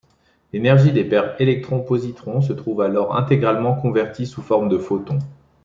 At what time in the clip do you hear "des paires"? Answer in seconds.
0.91-1.35